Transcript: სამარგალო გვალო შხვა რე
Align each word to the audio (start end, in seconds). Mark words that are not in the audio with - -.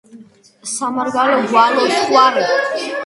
სამარგალო 0.71 1.35
გვალო 1.51 1.85
შხვა 1.99 2.25
რე 2.39 2.49